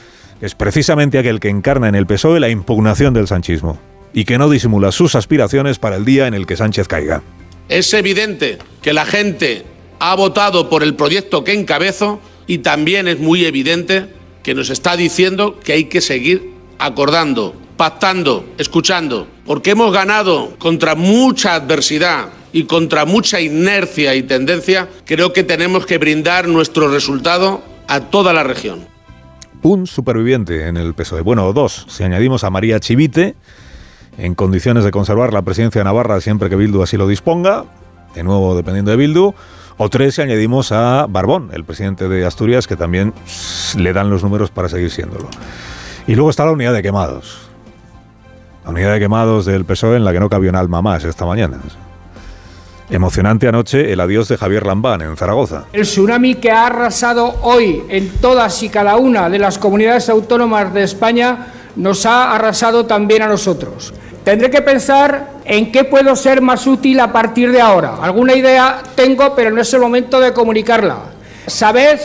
es 0.42 0.56
precisamente 0.56 1.18
aquel 1.18 1.40
que 1.40 1.50
encarna 1.50 1.90
en 1.90 1.96
el 1.96 2.06
PSOE 2.06 2.40
la 2.40 2.50
impugnación 2.50 3.14
del 3.14 3.28
sanchismo 3.28 3.80
y 4.14 4.26
que 4.26 4.38
no 4.38 4.50
disimula 4.50 4.92
sus 4.92 5.16
aspiraciones 5.16 5.80
para 5.80 5.96
el 5.96 6.06
día 6.06 6.28
en 6.28 6.34
el 6.34 6.46
que 6.46 6.58
Sánchez 6.58 6.88
caiga. 6.88 7.22
Es 7.68 7.94
evidente 7.94 8.58
que 8.82 8.94
la 8.94 9.06
gente 9.06 9.64
ha 10.00 10.16
votado 10.16 10.70
por 10.70 10.84
el 10.84 10.96
proyecto 10.96 11.44
que 11.44 11.54
encabezo 11.54 12.20
y 12.48 12.60
también 12.60 13.08
es 13.08 13.20
muy 13.20 13.46
evidente 13.46 14.08
que 14.44 14.56
nos 14.56 14.70
está 14.70 14.96
diciendo 14.96 15.60
que 15.64 15.74
hay 15.74 15.86
que 15.86 16.02
seguir 16.02 16.52
acordando, 16.80 17.54
pactando, 17.80 18.46
escuchando, 18.58 19.26
porque 19.46 19.72
hemos 19.72 19.94
ganado 19.94 20.58
contra 20.60 20.96
mucha 20.96 21.56
adversidad 21.56 22.28
y 22.52 22.66
contra 22.66 23.06
mucha 23.06 23.40
inercia 23.40 24.16
y 24.16 24.24
tendencia, 24.24 24.90
creo 25.06 25.32
que 25.32 25.46
tenemos 25.46 25.86
que 25.86 25.98
brindar 25.98 26.50
nuestro 26.50 26.90
resultado 26.90 27.62
a 27.88 28.02
toda 28.02 28.34
la 28.34 28.44
región. 28.44 28.86
Un 29.62 29.88
superviviente 29.88 30.68
en 30.68 30.76
el 30.76 30.94
PSOE, 30.94 31.22
bueno, 31.22 31.54
dos, 31.54 31.86
si 31.88 32.04
añadimos 32.04 32.44
a 32.44 32.50
María 32.50 32.82
Chivite, 32.82 33.36
en 34.18 34.36
condiciones 34.36 34.84
de 34.84 34.92
conservar 34.92 35.32
la 35.32 35.44
presidencia 35.44 35.80
de 35.80 35.86
Navarra 35.86 36.20
siempre 36.20 36.50
que 36.50 36.58
Bildu 36.58 36.84
así 36.84 36.98
lo 36.98 37.08
disponga, 37.08 37.64
de 38.14 38.24
nuevo 38.24 38.58
dependiendo 38.58 38.92
de 38.92 38.98
Bildu, 38.98 39.34
o 39.78 39.90
tres 39.90 40.16
si 40.16 40.22
añadimos 40.22 40.74
a 40.74 41.06
Barbón, 41.08 41.52
el 41.54 41.64
presidente 41.64 42.10
de 42.10 42.26
Asturias, 42.26 42.68
que 42.68 42.76
también 42.76 43.14
le 43.78 43.94
dan 43.94 44.10
los 44.10 44.22
números 44.22 44.52
para 44.52 44.68
seguir 44.68 44.92
siéndolo. 44.92 45.30
Y 46.08 46.16
luego 46.16 46.30
está 46.30 46.44
la 46.44 46.52
unidad 46.52 46.74
de 46.74 46.82
quemados. 46.82 47.49
La 48.64 48.72
unidad 48.72 48.94
de 48.94 49.00
quemados 49.00 49.46
del 49.46 49.66
PSOE 49.66 49.98
en 49.98 50.06
la 50.06 50.12
que 50.12 50.20
no 50.20 50.30
cabía 50.30 50.50
un 50.50 50.56
alma 50.56 50.82
más 50.82 51.04
esta 51.04 51.26
mañana. 51.26 51.60
Emocionante 52.90 53.48
anoche 53.48 53.94
el 53.94 54.00
adiós 54.00 54.28
de 54.28 54.38
Javier 54.38 54.66
Lambán 54.66 55.02
en 55.02 55.16
Zaragoza. 55.16 55.66
El 55.74 55.84
tsunami 55.84 56.36
que 56.36 56.52
ha 56.52 56.68
arrasado 56.68 57.36
hoy 57.44 57.84
en 57.88 58.10
todas 58.20 58.64
y 58.64 58.70
cada 58.70 58.98
una 58.98 59.30
de 59.30 59.38
las 59.38 59.60
comunidades 59.60 60.10
autónomas 60.10 60.74
de 60.74 60.84
España 60.84 61.54
nos 61.76 62.06
ha 62.08 62.34
arrasado 62.34 62.88
también 62.88 63.22
a 63.22 63.28
nosotros. 63.28 63.94
Tendré 64.24 64.50
que 64.50 64.62
pensar 64.62 65.34
en 65.46 65.72
qué 65.72 65.84
puedo 65.84 66.16
ser 66.16 66.42
más 66.42 66.66
útil 66.68 67.00
a 67.00 67.14
partir 67.14 67.52
de 67.52 67.62
ahora. 67.62 67.98
Alguna 68.02 68.34
idea 68.34 68.82
tengo, 68.96 69.36
pero 69.36 69.52
no 69.52 69.62
es 69.62 69.74
el 69.74 69.82
momento 69.82 70.20
de 70.20 70.34
comunicarla. 70.34 70.98
Sabed 71.46 72.00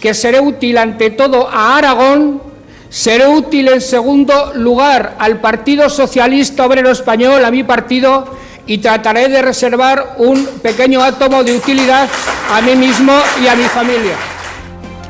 que 0.00 0.14
seré 0.14 0.40
útil 0.40 0.78
ante 0.78 1.10
todo 1.10 1.48
a 1.48 1.76
Aragón 1.76 2.49
Seré 2.90 3.28
útil 3.28 3.68
en 3.68 3.80
segundo 3.80 4.52
lugar 4.56 5.14
al 5.20 5.40
Partido 5.40 5.88
Socialista 5.88 6.66
Obrero 6.66 6.90
Español, 6.90 7.44
a 7.44 7.52
mi 7.52 7.62
partido, 7.62 8.24
y 8.66 8.78
trataré 8.78 9.28
de 9.28 9.42
reservar 9.42 10.16
un 10.18 10.44
pequeño 10.60 11.00
átomo 11.00 11.44
de 11.44 11.56
utilidad 11.56 12.08
a 12.50 12.60
mí 12.60 12.74
mismo 12.74 13.12
y 13.40 13.46
a 13.46 13.54
mi 13.54 13.62
familia. 13.62 14.16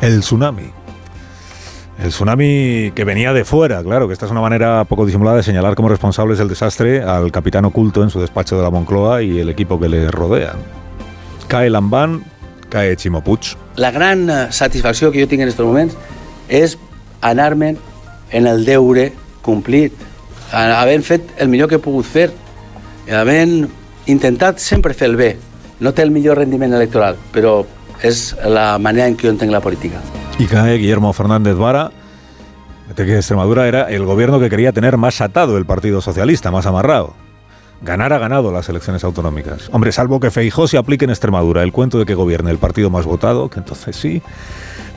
El 0.03 0.21
tsunami. 0.21 0.71
El 1.99 2.11
tsunami 2.11 2.93
que 2.95 3.05
venía 3.05 3.33
de 3.33 3.47
fuera, 3.47 3.83
claro, 3.83 4.07
que 4.07 4.13
esta 4.13 4.27
es 4.27 4.31
una 4.31 4.43
manera 4.43 4.85
poco 4.85 5.07
disimulada 5.07 5.39
de 5.39 5.43
señalar 5.43 5.75
como 5.75 5.89
responsables 5.89 6.37
del 6.37 6.49
desastre 6.49 7.03
al 7.03 7.33
capitán 7.33 7.65
oculto 7.65 8.03
en 8.03 8.11
su 8.11 8.21
despacho 8.21 8.59
de 8.59 8.63
la 8.63 8.71
Moncloa 8.71 9.23
y 9.23 9.39
el 9.39 9.49
equipo 9.49 9.81
que 9.81 9.89
le 9.89 10.11
rodea. 10.11 10.53
Cae 11.49 11.71
Lambán, 11.71 12.25
cae 12.69 12.95
Chimopuch. 12.95 13.57
La 13.77 13.91
gran 13.91 14.29
eh, 14.29 14.47
satisfacció 14.51 15.11
que 15.11 15.23
jo 15.23 15.29
tinc 15.29 15.41
en 15.41 15.49
aquests 15.49 15.65
moments 15.65 15.97
és 16.49 16.77
anar-me'n 17.21 17.79
en 18.33 18.47
el 18.47 18.65
deure 18.65 19.11
complit, 19.43 19.93
havent 20.53 21.05
fet 21.07 21.35
el 21.39 21.49
millor 21.49 21.69
que 21.69 21.79
he 21.79 21.83
pogut 21.83 22.07
fer, 22.07 22.31
havent 23.11 23.69
intentat 24.07 24.59
sempre 24.59 24.95
fer 24.95 25.11
el 25.11 25.17
bé. 25.17 25.37
No 25.81 25.95
té 25.97 26.03
el 26.05 26.11
millor 26.13 26.37
rendiment 26.37 26.75
electoral, 26.77 27.17
però 27.33 27.63
és 28.05 28.35
la 28.45 28.75
manera 28.79 29.09
en 29.09 29.17
què 29.17 29.29
jo 29.29 29.33
entenc 29.33 29.53
la 29.53 29.63
política. 29.65 30.01
Y 30.39 30.47
cae 30.47 30.77
Guillermo 30.77 31.13
Fernández 31.13 31.57
Vara, 31.57 31.91
de 32.95 33.07
que 33.07 33.17
Extremadura 33.17 33.69
era 33.69 33.85
el 33.85 34.05
gobierno 34.05 34.41
que 34.41 34.51
quería 34.51 34.73
tener 34.73 34.97
más 34.97 35.21
atado 35.21 35.57
el 35.57 35.67
Partido 35.67 36.01
Socialista, 36.01 36.51
más 36.51 36.67
amarrado. 36.67 37.15
Ganar 37.83 38.13
ha 38.13 38.19
ganado 38.19 38.53
las 38.53 38.69
elecciones 38.69 39.05
autonómicas. 39.05 39.71
Hombre, 39.73 39.93
salvo 39.93 40.21
que 40.21 40.31
Feijó 40.31 40.69
se 40.69 40.77
aplique 40.77 41.07
en 41.07 41.11
Extremadura 41.11 41.63
el 41.63 41.73
cuento 41.73 41.99
de 41.99 42.05
que 42.05 42.15
gobierne 42.15 42.51
el 42.51 42.59
partido 42.59 42.91
más 42.91 43.07
votado, 43.07 43.49
que 43.49 43.59
entonces 43.59 43.97
sí, 43.97 44.23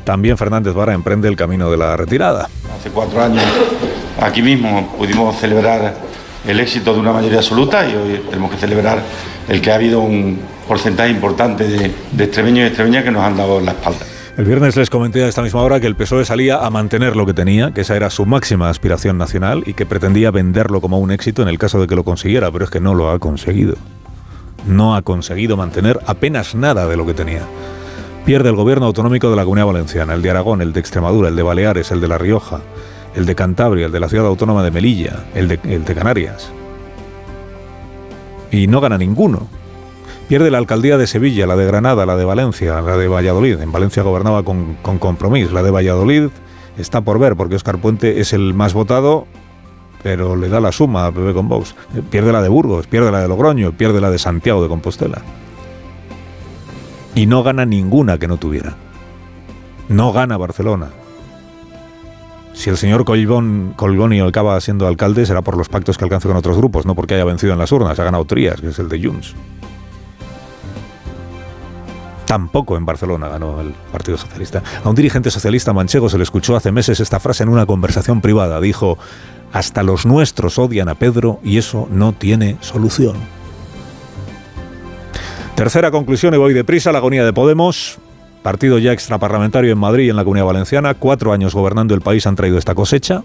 también 0.03 0.37
Fernández 0.37 0.73
Vara 0.73 0.93
emprende 0.93 1.27
el 1.27 1.35
camino 1.35 1.69
de 1.71 1.77
la 1.77 1.95
retirada. 1.97 2.49
Hace 2.77 2.89
cuatro 2.89 3.21
años 3.21 3.43
aquí 4.21 4.41
mismo 4.41 4.93
pudimos 4.97 5.37
celebrar 5.37 5.95
el 6.47 6.59
éxito 6.59 6.93
de 6.93 6.99
una 6.99 7.13
mayoría 7.13 7.39
absoluta 7.39 7.87
y 7.89 7.95
hoy 7.95 8.21
tenemos 8.29 8.51
que 8.51 8.57
celebrar 8.57 9.01
el 9.47 9.61
que 9.61 9.71
ha 9.71 9.75
habido 9.75 10.01
un 10.01 10.39
porcentaje 10.67 11.09
importante 11.09 11.67
de, 11.67 11.91
de 12.11 12.23
extremeños 12.23 12.65
y 12.65 12.67
extremeñas 12.67 13.03
que 13.03 13.11
nos 13.11 13.23
han 13.23 13.37
dado 13.37 13.59
la 13.59 13.71
espalda. 13.71 14.05
El 14.35 14.45
viernes 14.45 14.75
les 14.75 14.89
comenté 14.89 15.23
a 15.23 15.27
esta 15.27 15.43
misma 15.43 15.61
hora 15.61 15.79
que 15.79 15.85
el 15.85 15.95
PSOE 15.95 16.25
salía 16.25 16.65
a 16.65 16.69
mantener 16.71 17.15
lo 17.15 17.27
que 17.27 17.35
tenía, 17.35 17.71
que 17.71 17.81
esa 17.81 17.95
era 17.95 18.09
su 18.09 18.25
máxima 18.25 18.67
aspiración 18.67 19.17
nacional 19.19 19.63
y 19.67 19.75
que 19.75 19.85
pretendía 19.85 20.31
venderlo 20.31 20.81
como 20.81 20.97
un 20.97 21.11
éxito 21.11 21.43
en 21.43 21.49
el 21.49 21.59
caso 21.59 21.79
de 21.79 21.85
que 21.85 21.95
lo 21.95 22.03
consiguiera, 22.03 22.51
pero 22.51 22.65
es 22.65 22.71
que 22.71 22.79
no 22.79 22.95
lo 22.95 23.11
ha 23.11 23.19
conseguido. 23.19 23.75
No 24.65 24.95
ha 24.95 25.03
conseguido 25.03 25.55
mantener 25.55 25.99
apenas 26.07 26.55
nada 26.55 26.87
de 26.87 26.97
lo 26.97 27.05
que 27.05 27.13
tenía. 27.13 27.41
Pierde 28.25 28.47
el 28.47 28.55
gobierno 28.55 28.85
autonómico 28.85 29.29
de 29.29 29.35
la 29.35 29.43
Comunidad 29.43 29.65
Valenciana, 29.65 30.13
el 30.13 30.21
de 30.21 30.29
Aragón, 30.29 30.61
el 30.61 30.71
de 30.71 30.79
Extremadura, 30.79 31.27
el 31.27 31.35
de 31.35 31.43
Baleares, 31.43 31.91
el 31.91 31.99
de 31.99 32.07
La 32.07 32.17
Rioja, 32.17 32.61
el 33.15 33.25
de 33.25 33.35
Cantabria, 33.35 33.87
el 33.87 33.91
de 33.91 33.99
la 33.99 34.07
ciudad 34.07 34.27
autónoma 34.27 34.63
de 34.63 34.71
Melilla, 34.71 35.25
el 35.35 35.49
de, 35.49 35.93
Canarias. 35.93 36.49
Y 38.49 38.67
no 38.67 38.79
gana 38.79 38.97
ninguno. 38.97 39.47
Pierde 40.29 40.51
la 40.51 40.57
alcaldía 40.57 40.97
de 40.97 41.05
Sevilla, 41.05 41.45
la 41.45 41.57
de 41.57 41.65
Granada, 41.65 42.05
la 42.05 42.15
de 42.15 42.23
Valencia, 42.23 42.81
la 42.81 42.95
de 42.95 43.09
Valladolid. 43.09 43.59
En 43.59 43.73
Valencia 43.73 44.03
gobernaba 44.03 44.43
con, 44.43 44.75
con 44.75 44.99
compromiso. 44.99 45.51
La 45.51 45.61
de 45.61 45.71
Valladolid 45.71 46.29
está 46.77 47.01
por 47.01 47.19
ver, 47.19 47.35
porque 47.35 47.55
Oscar 47.55 47.79
Puente 47.79 48.21
es 48.21 48.31
el 48.31 48.53
más 48.53 48.73
votado, 48.73 49.27
pero 50.01 50.37
le 50.37 50.47
da 50.47 50.61
la 50.61 50.71
suma 50.71 51.07
a 51.07 51.11
PP 51.11 51.33
con 51.33 51.49
Vox. 51.49 51.75
Pierde 52.09 52.31
la 52.31 52.41
de 52.41 52.47
Burgos, 52.47 52.87
pierde 52.87 53.11
la 53.11 53.19
de 53.19 53.27
Logroño, 53.27 53.73
pierde 53.73 53.99
la 53.99 54.09
de 54.09 54.17
Santiago 54.17 54.63
de 54.63 54.69
Compostela. 54.69 55.21
Y 57.15 57.25
no 57.25 57.43
gana 57.43 57.65
ninguna 57.65 58.17
que 58.17 58.27
no 58.27 58.37
tuviera. 58.37 58.75
No 59.89 60.11
gana 60.13 60.37
Barcelona. 60.37 60.89
Si 62.53 62.69
el 62.69 62.77
señor 62.77 63.03
Colbón, 63.03 63.73
Colboni 63.75 64.19
acaba 64.19 64.59
siendo 64.61 64.87
alcalde 64.87 65.25
será 65.25 65.41
por 65.41 65.57
los 65.57 65.69
pactos 65.69 65.97
que 65.97 66.05
alcance 66.05 66.27
con 66.27 66.37
otros 66.37 66.57
grupos, 66.57 66.85
no 66.85 66.95
porque 66.95 67.15
haya 67.15 67.25
vencido 67.25 67.53
en 67.53 67.59
las 67.59 67.71
urnas. 67.71 67.99
Ha 67.99 68.03
ganado 68.03 68.25
Trías, 68.25 68.61
que 68.61 68.69
es 68.69 68.79
el 68.79 68.89
de 68.89 69.03
Junts. 69.03 69.35
Tampoco 72.25 72.77
en 72.77 72.85
Barcelona 72.85 73.27
ganó 73.27 73.59
el 73.61 73.73
Partido 73.91 74.17
Socialista. 74.17 74.63
A 74.83 74.89
un 74.89 74.95
dirigente 74.95 75.29
socialista 75.29 75.73
manchego 75.73 76.09
se 76.09 76.17
le 76.17 76.23
escuchó 76.23 76.55
hace 76.55 76.71
meses 76.71 76.99
esta 76.99 77.19
frase 77.19 77.43
en 77.43 77.49
una 77.49 77.65
conversación 77.65 78.21
privada. 78.21 78.59
Dijo, 78.61 78.97
hasta 79.51 79.83
los 79.83 80.05
nuestros 80.05 80.57
odian 80.57 80.89
a 80.89 80.95
Pedro 80.95 81.39
y 81.43 81.57
eso 81.57 81.87
no 81.91 82.13
tiene 82.13 82.57
solución. 82.61 83.17
Tercera 85.63 85.91
conclusión, 85.91 86.33
y 86.33 86.37
voy 86.37 86.53
deprisa, 86.53 86.91
la 86.91 86.97
agonía 86.97 87.23
de 87.23 87.31
Podemos. 87.31 87.97
Partido 88.41 88.79
ya 88.79 88.91
extraparlamentario 88.91 89.71
en 89.71 89.77
Madrid 89.77 90.07
y 90.07 90.09
en 90.09 90.17
la 90.17 90.25
Comunidad 90.25 90.47
Valenciana. 90.47 90.93
Cuatro 90.93 91.31
años 91.31 91.55
gobernando 91.55 91.95
el 91.95 92.01
país 92.01 92.27
han 92.27 92.35
traído 92.35 92.57
esta 92.57 92.75
cosecha. 92.75 93.23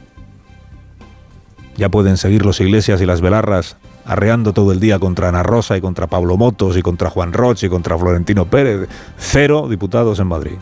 Ya 1.77 1.89
pueden 1.89 2.17
seguir 2.17 2.47
los 2.47 2.61
iglesias 2.61 3.01
y 3.01 3.07
las 3.07 3.21
velarras 3.23 3.77
arreando 4.05 4.53
todo 4.53 4.71
el 4.71 4.79
día 4.79 5.01
contra 5.01 5.31
Ana 5.31 5.43
Rosa 5.43 5.77
y 5.77 5.81
contra 5.81 6.07
Pablo 6.07 6.37
Motos 6.37 6.77
y 6.77 6.83
contra 6.83 7.11
Juan 7.11 7.33
Roche 7.33 7.67
y 7.67 7.71
contra 7.71 7.99
Florentino 7.99 8.45
Pérez. 8.45 8.89
Cero 9.17 9.67
diputados 9.69 10.21
en 10.21 10.29
Madrid. 10.29 10.59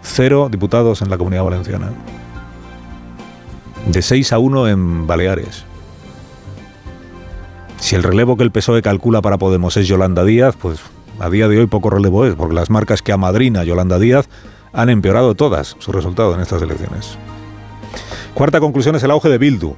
Cero 0.00 0.48
diputados 0.50 1.02
en 1.02 1.10
la 1.10 1.18
Comunidad 1.18 1.44
Valenciana. 1.44 1.90
De 3.88 4.00
6 4.00 4.32
a 4.32 4.38
1 4.38 4.68
en 4.68 5.06
Baleares. 5.06 5.66
Si 7.78 7.94
el 7.94 8.02
relevo 8.02 8.38
que 8.38 8.44
el 8.44 8.50
PSOE 8.50 8.80
calcula 8.80 9.20
para 9.20 9.36
Podemos 9.36 9.76
es 9.76 9.86
Yolanda 9.86 10.24
Díaz, 10.24 10.56
pues 10.58 10.80
a 11.18 11.30
día 11.30 11.48
de 11.48 11.58
hoy 11.58 11.66
poco 11.66 11.90
relevo 11.90 12.24
es, 12.26 12.34
porque 12.34 12.54
las 12.54 12.70
marcas 12.70 13.02
que 13.02 13.12
amadrina 13.12 13.64
Yolanda 13.64 13.98
Díaz 13.98 14.28
han 14.72 14.90
empeorado 14.90 15.34
todas 15.34 15.76
su 15.78 15.92
resultado 15.92 16.34
en 16.34 16.40
estas 16.40 16.62
elecciones. 16.62 17.16
Cuarta 18.34 18.60
conclusión 18.60 18.96
es 18.96 19.02
el 19.04 19.10
auge 19.10 19.28
de 19.28 19.38
Bildu. 19.38 19.74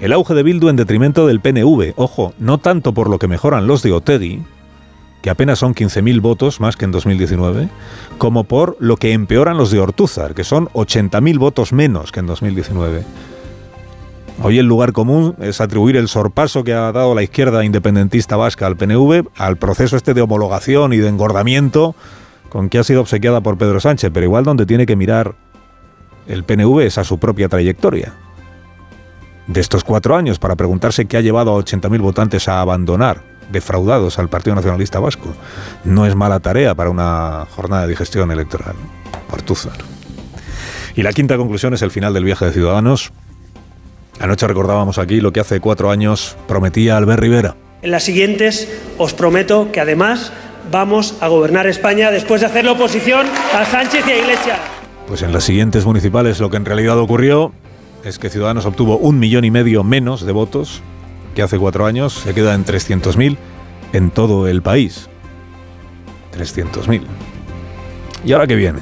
El 0.00 0.12
auge 0.12 0.34
de 0.34 0.42
Bildu 0.42 0.68
en 0.68 0.76
detrimento 0.76 1.26
del 1.26 1.40
PNV, 1.40 1.94
ojo, 1.96 2.32
no 2.38 2.58
tanto 2.58 2.94
por 2.94 3.10
lo 3.10 3.18
que 3.18 3.28
mejoran 3.28 3.66
los 3.66 3.82
de 3.82 3.92
Otegi, 3.92 4.42
que 5.22 5.30
apenas 5.30 5.58
son 5.58 5.74
15.000 5.74 6.20
votos 6.20 6.60
más 6.60 6.76
que 6.76 6.84
en 6.84 6.92
2019, 6.92 7.68
como 8.16 8.44
por 8.44 8.76
lo 8.78 8.96
que 8.96 9.12
empeoran 9.12 9.58
los 9.58 9.70
de 9.70 9.80
Ortúzar, 9.80 10.34
que 10.34 10.44
son 10.44 10.68
80.000 10.68 11.38
votos 11.38 11.72
menos 11.72 12.12
que 12.12 12.20
en 12.20 12.26
2019. 12.26 13.04
Hoy 14.42 14.58
el 14.58 14.66
lugar 14.66 14.92
común 14.92 15.36
es 15.40 15.60
atribuir 15.60 15.96
el 15.96 16.08
sorpaso 16.08 16.64
que 16.64 16.72
ha 16.72 16.92
dado 16.92 17.14
la 17.14 17.22
izquierda 17.22 17.64
independentista 17.64 18.36
vasca 18.36 18.66
al 18.66 18.76
PNV 18.76 19.28
al 19.36 19.58
proceso 19.58 19.96
este 19.96 20.14
de 20.14 20.22
homologación 20.22 20.92
y 20.92 20.96
de 20.96 21.08
engordamiento 21.08 21.94
con 22.48 22.68
que 22.68 22.78
ha 22.78 22.84
sido 22.84 23.02
obsequiada 23.02 23.42
por 23.42 23.58
Pedro 23.58 23.80
Sánchez, 23.80 24.10
pero 24.12 24.24
igual 24.24 24.44
donde 24.44 24.66
tiene 24.66 24.86
que 24.86 24.96
mirar 24.96 25.34
el 26.26 26.44
PNV 26.44 26.80
es 26.80 26.96
a 26.96 27.04
su 27.04 27.18
propia 27.18 27.48
trayectoria 27.48 28.14
de 29.46 29.60
estos 29.60 29.84
cuatro 29.84 30.16
años 30.16 30.38
para 30.38 30.56
preguntarse 30.56 31.06
qué 31.06 31.16
ha 31.16 31.20
llevado 31.20 31.56
a 31.56 31.60
80.000 31.62 32.00
votantes 32.00 32.48
a 32.48 32.60
abandonar, 32.60 33.22
defraudados 33.50 34.18
al 34.18 34.28
Partido 34.28 34.54
Nacionalista 34.54 35.00
Vasco. 35.00 35.34
No 35.84 36.06
es 36.06 36.14
mala 36.14 36.38
tarea 36.38 36.74
para 36.74 36.90
una 36.90 37.46
jornada 37.50 37.82
de 37.82 37.88
digestión 37.88 38.30
electoral. 38.30 38.76
Ortúzar. 39.32 39.78
Y 40.94 41.02
la 41.02 41.12
quinta 41.12 41.36
conclusión 41.36 41.74
es 41.74 41.82
el 41.82 41.90
final 41.90 42.14
del 42.14 42.24
viaje 42.24 42.44
de 42.44 42.52
Ciudadanos. 42.52 43.12
Anoche 44.20 44.46
recordábamos 44.46 44.98
aquí 44.98 45.20
lo 45.20 45.32
que 45.32 45.40
hace 45.40 45.60
cuatro 45.60 45.90
años 45.90 46.36
prometía 46.46 46.98
Albert 46.98 47.20
Rivera. 47.20 47.56
En 47.80 47.90
las 47.90 48.04
siguientes 48.04 48.68
os 48.98 49.14
prometo 49.14 49.72
que 49.72 49.80
además 49.80 50.30
vamos 50.70 51.14
a 51.20 51.28
gobernar 51.28 51.66
España 51.66 52.10
después 52.10 52.42
de 52.42 52.46
hacerle 52.46 52.70
oposición 52.70 53.26
a 53.54 53.64
Sánchez 53.64 54.06
y 54.06 54.10
a 54.10 54.18
Iglesias. 54.18 54.58
Pues 55.08 55.22
en 55.22 55.32
las 55.32 55.44
siguientes 55.44 55.86
municipales 55.86 56.38
lo 56.38 56.50
que 56.50 56.58
en 56.58 56.66
realidad 56.66 56.98
ocurrió 56.98 57.52
es 58.04 58.18
que 58.18 58.28
Ciudadanos 58.28 58.66
obtuvo 58.66 58.98
un 58.98 59.18
millón 59.18 59.44
y 59.44 59.50
medio 59.50 59.84
menos 59.84 60.26
de 60.26 60.32
votos 60.32 60.82
que 61.34 61.42
hace 61.42 61.58
cuatro 61.58 61.86
años, 61.86 62.12
se 62.12 62.34
queda 62.34 62.54
en 62.54 62.66
300.000 62.66 63.38
en 63.94 64.10
todo 64.10 64.48
el 64.48 64.60
país. 64.60 65.08
300.000. 66.36 67.02
¿Y 68.24 68.32
ahora 68.32 68.46
qué 68.46 68.54
viene? 68.54 68.80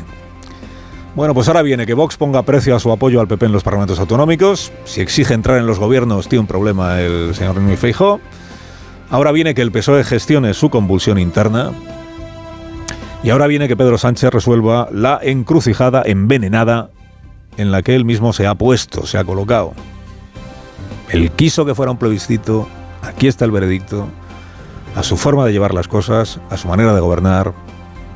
Bueno, 1.19 1.35
pues 1.35 1.49
ahora 1.49 1.63
viene 1.63 1.85
que 1.85 1.95
Vox 1.95 2.17
ponga 2.17 2.45
precio 2.45 2.77
a 2.77 2.79
su 2.79 2.93
apoyo 2.93 3.21
al 3.21 3.27
PP 3.27 3.47
en 3.47 3.51
los 3.51 3.65
parlamentos 3.65 3.99
autonómicos. 3.99 4.71
Si 4.85 5.01
exige 5.01 5.35
entrar 5.35 5.59
en 5.59 5.67
los 5.67 5.81
gobiernos, 5.81 6.29
tiene 6.29 6.43
un 6.43 6.47
problema 6.47 7.01
el 7.01 7.35
señor 7.35 7.57
Núñez 7.57 7.81
Feijóo. 7.81 8.21
Ahora 9.11 9.33
viene 9.33 9.53
que 9.53 9.63
el 9.63 9.73
PSOE 9.73 10.05
gestione 10.05 10.55
su 10.55 10.71
convulsión 10.71 11.19
interna. 11.19 11.73
Y 13.25 13.31
ahora 13.31 13.49
viene 13.49 13.67
que 13.67 13.77
Pedro 13.77 13.99
Sánchez 13.99 14.31
resuelva 14.31 14.89
la 14.93 15.19
encrucijada 15.21 16.05
envenenada 16.07 16.91
en 17.57 17.73
la 17.73 17.83
que 17.83 17.97
él 17.97 18.05
mismo 18.05 18.33
se 18.33 18.47
ha 18.47 18.55
puesto, 18.55 19.05
se 19.05 19.19
ha 19.19 19.25
colocado. 19.25 19.73
Él 21.11 21.33
quiso 21.33 21.67
que 21.67 21.75
fuera 21.75 21.91
un 21.91 21.99
plebiscito, 21.99 22.69
aquí 23.03 23.27
está 23.27 23.45
el 23.45 23.51
veredicto, 23.51 24.07
a 24.95 25.03
su 25.03 25.17
forma 25.17 25.45
de 25.47 25.51
llevar 25.51 25.75
las 25.75 25.89
cosas, 25.89 26.39
a 26.49 26.57
su 26.57 26.69
manera 26.69 26.95
de 26.95 27.01
gobernar, 27.01 27.55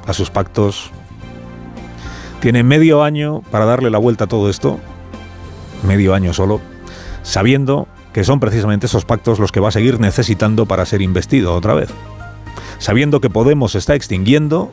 a 0.07 0.13
sus 0.13 0.31
pactos. 0.31 0.93
Tiene 2.43 2.65
medio 2.65 3.05
año 3.05 3.41
para 3.53 3.67
darle 3.67 3.89
la 3.89 3.99
vuelta 3.99 4.25
a 4.25 4.27
todo 4.27 4.51
esto, 4.51 4.81
medio 5.87 6.13
año 6.13 6.35
solo, 6.35 6.61
sabiendo 7.23 7.87
que 8.13 8.25
son 8.25 8.41
precisamente 8.41 8.87
esos 8.87 9.05
pactos 9.05 9.39
los 9.39 9.53
que 9.53 9.61
va 9.61 9.69
a 9.69 9.71
seguir 9.71 10.01
necesitando 10.01 10.67
para 10.67 10.85
ser 10.85 11.03
investido 11.03 11.55
otra 11.55 11.75
vez. 11.75 11.91
Sabiendo 12.79 13.21
que 13.21 13.31
Podemos 13.31 13.71
se 13.73 13.79
está 13.79 13.95
extinguiendo 13.95 14.73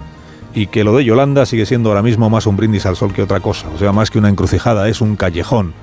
y 0.55 0.65
que 0.65 0.83
lo 0.83 0.97
de 0.97 1.05
Yolanda 1.05 1.45
sigue 1.45 1.67
siendo 1.67 1.89
ahora 1.89 2.01
mismo 2.01 2.27
más 2.31 2.47
un 2.47 2.57
brindis 2.57 2.87
al 2.87 2.95
sol 2.95 3.13
que 3.13 3.21
otra 3.21 3.39
cosa. 3.39 3.67
O 3.75 3.77
sea, 3.77 3.91
más 3.91 4.09
que 4.09 4.17
una 4.17 4.29
encrucijada, 4.29 4.89
es 4.89 4.99
un 4.99 5.15
callejón 5.15 5.75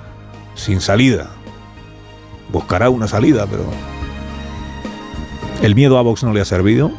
sin 0.56 0.80
salida. 0.80 1.28
Buscará 2.50 2.90
una 2.90 3.06
salida, 3.06 3.46
pero 3.48 3.62
el 5.62 5.76
miedo 5.76 5.98
a 5.98 6.02
Vox 6.02 6.24
no 6.24 6.32
le 6.32 6.40
ha 6.40 6.44
servido. 6.44 6.90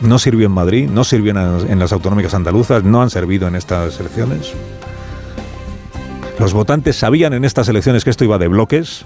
No 0.00 0.18
sirvió 0.18 0.46
en 0.46 0.52
Madrid, 0.52 0.88
no 0.88 1.02
sirvió 1.02 1.32
en, 1.32 1.78
las 1.78 1.92
autonómicas 1.92 2.34
andaluzas, 2.34 2.84
no 2.84 3.02
han 3.02 3.10
servido 3.10 3.48
en 3.48 3.56
estas 3.56 3.98
elecciones. 3.98 4.52
Los 6.38 6.52
votantes 6.52 6.96
sabían 6.96 7.32
en 7.32 7.44
estas 7.44 7.68
elecciones 7.68 8.04
que 8.04 8.10
esto 8.10 8.24
iba 8.24 8.38
de 8.38 8.46
bloques 8.46 9.04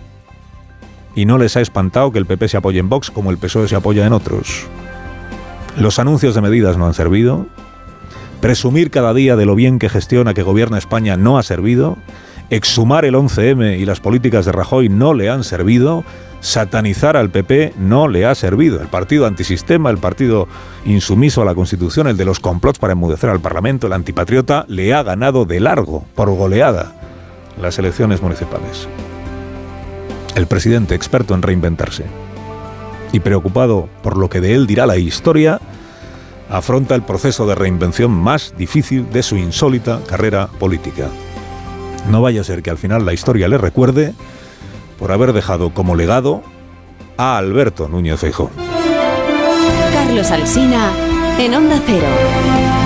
y 1.14 1.24
no 1.24 1.38
les 1.38 1.56
ha 1.56 1.62
espantado 1.62 2.12
que 2.12 2.18
el 2.18 2.26
PP 2.26 2.48
se 2.48 2.58
apoye 2.58 2.78
en 2.78 2.90
Vox 2.90 3.10
como 3.10 3.30
el 3.30 3.38
PSOE 3.38 3.68
se 3.68 3.76
apoya 3.76 4.06
en 4.06 4.12
otros. 4.12 4.66
Los 5.78 5.98
anuncios 5.98 6.34
de 6.34 6.42
medidas 6.42 6.76
no 6.76 6.86
han 6.86 6.94
servido. 6.94 7.46
Presumir 8.42 8.90
cada 8.90 9.14
día 9.14 9.36
de 9.36 9.46
lo 9.46 9.54
bien 9.54 9.78
que 9.78 9.88
gestiona, 9.88 10.34
que 10.34 10.42
gobierna 10.42 10.76
España 10.76 11.16
no 11.16 11.38
ha 11.38 11.42
servido. 11.42 11.96
Exhumar 12.52 13.06
el 13.06 13.14
11M 13.14 13.78
y 13.78 13.86
las 13.86 14.00
políticas 14.00 14.44
de 14.44 14.52
Rajoy 14.52 14.90
no 14.90 15.14
le 15.14 15.30
han 15.30 15.42
servido. 15.42 16.04
Satanizar 16.42 17.16
al 17.16 17.30
PP 17.30 17.72
no 17.78 18.08
le 18.08 18.26
ha 18.26 18.34
servido. 18.34 18.78
El 18.82 18.88
partido 18.88 19.24
antisistema, 19.24 19.88
el 19.88 19.96
partido 19.96 20.48
insumiso 20.84 21.40
a 21.40 21.46
la 21.46 21.54
Constitución, 21.54 22.08
el 22.08 22.18
de 22.18 22.26
los 22.26 22.40
complots 22.40 22.78
para 22.78 22.92
enmudecer 22.92 23.30
al 23.30 23.40
Parlamento, 23.40 23.86
el 23.86 23.94
antipatriota, 23.94 24.66
le 24.68 24.92
ha 24.92 25.02
ganado 25.02 25.46
de 25.46 25.60
largo, 25.60 26.04
por 26.14 26.28
goleada, 26.28 26.92
las 27.58 27.78
elecciones 27.78 28.20
municipales. 28.20 28.86
El 30.34 30.46
presidente, 30.46 30.94
experto 30.94 31.34
en 31.34 31.40
reinventarse 31.40 32.04
y 33.12 33.20
preocupado 33.20 33.88
por 34.02 34.18
lo 34.18 34.28
que 34.28 34.42
de 34.42 34.54
él 34.54 34.66
dirá 34.66 34.84
la 34.84 34.98
historia, 34.98 35.58
afronta 36.50 36.94
el 36.94 37.02
proceso 37.02 37.46
de 37.46 37.54
reinvención 37.54 38.10
más 38.10 38.52
difícil 38.58 39.10
de 39.10 39.22
su 39.22 39.38
insólita 39.38 40.00
carrera 40.06 40.48
política. 40.58 41.08
No 42.08 42.20
vaya 42.22 42.40
a 42.40 42.44
ser 42.44 42.62
que 42.62 42.70
al 42.70 42.78
final 42.78 43.04
la 43.04 43.12
historia 43.12 43.48
le 43.48 43.58
recuerde 43.58 44.14
por 44.98 45.12
haber 45.12 45.32
dejado 45.32 45.72
como 45.74 45.94
legado 45.94 46.42
a 47.16 47.38
Alberto 47.38 47.88
Núñez 47.88 48.20
Feijóo. 48.20 48.50
Carlos 49.92 50.30
Alsina 50.30 50.90
en 51.38 51.54
Onda 51.54 51.80
Cero. 51.86 52.81